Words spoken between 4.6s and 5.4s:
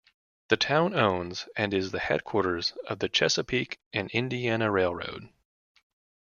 Railroad.